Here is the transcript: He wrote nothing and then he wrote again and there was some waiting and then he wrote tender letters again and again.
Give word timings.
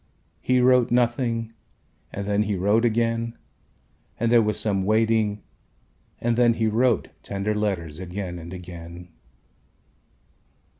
He 0.39 0.61
wrote 0.61 0.89
nothing 0.89 1.53
and 2.11 2.25
then 2.25 2.41
he 2.41 2.55
wrote 2.55 2.85
again 2.85 3.37
and 4.19 4.31
there 4.31 4.41
was 4.41 4.59
some 4.59 4.83
waiting 4.83 5.43
and 6.19 6.35
then 6.35 6.55
he 6.55 6.65
wrote 6.65 7.09
tender 7.21 7.53
letters 7.53 7.99
again 7.99 8.39
and 8.39 8.51
again. 8.51 9.09